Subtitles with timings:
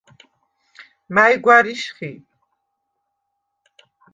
[1.15, 2.11] მა̈ჲ გვა̈რიშ ხი?